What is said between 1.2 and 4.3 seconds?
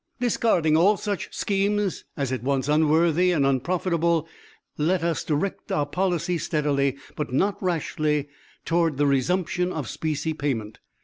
schemes as at once unworthy and unprofitable,